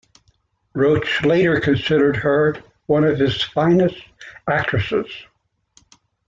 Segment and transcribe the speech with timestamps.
[0.73, 2.55] Roach later considered her
[2.87, 4.03] one of his finest
[4.49, 5.05] actresses.